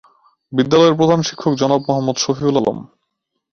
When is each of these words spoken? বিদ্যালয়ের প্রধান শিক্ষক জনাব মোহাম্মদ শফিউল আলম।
বিদ্যালয়ের 0.51 0.97
প্রধান 0.99 1.19
শিক্ষক 1.27 1.53
জনাব 1.61 1.81
মোহাম্মদ 1.87 2.17
শফিউল 2.19 2.55
আলম। 2.61 2.77